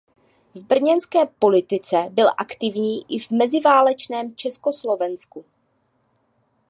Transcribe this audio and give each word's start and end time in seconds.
V 0.55 0.63
brněnské 0.63 1.19
politice 1.25 1.97
byl 2.09 2.25
aktivní 2.37 3.15
i 3.15 3.19
v 3.19 3.31
meziválečném 3.31 4.35
Československu. 4.35 5.45